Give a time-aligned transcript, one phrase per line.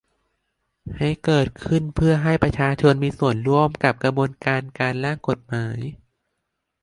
[0.97, 5.79] ให้เกิดขึ้นเพื่อให้ประชาชนมีส่วนร่วมกับกระบวนการการร่างกฎหมาย